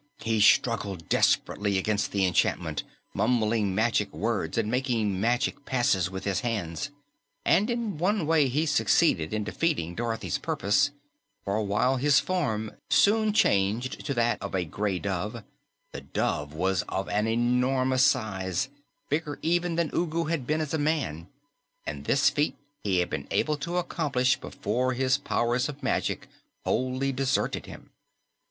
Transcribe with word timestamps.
He 0.23 0.41
struggled 0.41 1.07
desperately 1.09 1.77
against 1.77 2.11
the 2.11 2.25
enchantment, 2.25 2.81
mumbling 3.13 3.75
magic 3.75 4.11
words 4.11 4.57
and 4.57 4.71
making 4.71 5.21
magic 5.21 5.63
passes 5.63 6.09
with 6.09 6.23
his 6.23 6.39
hands. 6.39 6.89
And 7.45 7.69
in 7.69 7.99
one 7.99 8.25
way 8.25 8.47
he 8.47 8.65
succeeded 8.65 9.31
in 9.31 9.43
defeating 9.43 9.93
Dorothy's 9.93 10.39
purpose, 10.39 10.89
for 11.45 11.61
while 11.63 11.97
his 11.97 12.19
form 12.19 12.71
soon 12.89 13.31
changed 13.31 14.03
to 14.07 14.15
that 14.15 14.41
of 14.41 14.55
a 14.55 14.65
gray 14.65 14.97
dove, 14.97 15.43
the 15.91 16.01
dove 16.01 16.51
was 16.51 16.81
of 16.89 17.07
an 17.07 17.27
enormous 17.27 18.01
size, 18.01 18.69
bigger 19.07 19.37
even 19.43 19.75
than 19.75 19.91
Ugu 19.93 20.23
had 20.29 20.47
been 20.47 20.61
as 20.61 20.73
a 20.73 20.79
man, 20.79 21.27
and 21.85 22.05
this 22.05 22.27
feat 22.31 22.55
he 22.83 23.01
had 23.01 23.09
been 23.11 23.27
able 23.29 23.55
to 23.57 23.77
accomplish 23.77 24.35
before 24.37 24.93
his 24.93 25.19
powers 25.19 25.69
of 25.69 25.83
magic 25.83 26.27
wholly 26.65 27.11
deserted 27.11 27.67
him. 27.67 27.91